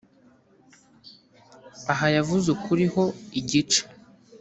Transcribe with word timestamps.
aha 1.91 2.07
yavuze 2.17 2.47
ukuri 2.55 2.85
ho 2.93 3.03
igice 3.39 3.81